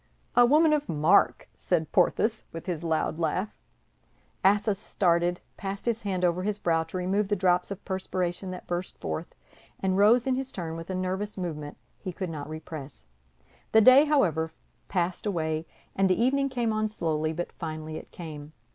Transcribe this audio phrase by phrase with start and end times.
[0.35, 3.49] "A woman of mark!" said Porthos, with his loud laugh.
[4.43, 8.65] Athos started, passed his hand over his brow to remove the drops of perspiration that
[8.65, 9.35] burst forth,
[9.79, 13.05] and rose in his turn with a nervous movement he could not repress.
[13.73, 14.51] The day, however,
[14.87, 18.53] passed away; and the evening came on slowly, but finally it came.